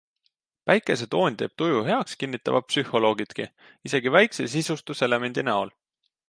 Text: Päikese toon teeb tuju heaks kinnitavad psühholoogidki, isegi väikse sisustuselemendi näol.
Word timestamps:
Päikese 0.69 1.07
toon 1.13 1.35
teeb 1.41 1.53
tuju 1.61 1.81
heaks 1.89 2.17
kinnitavad 2.23 2.67
psühholoogidki, 2.71 3.47
isegi 3.91 4.15
väikse 4.17 4.49
sisustuselemendi 4.57 5.47
näol. 5.53 5.75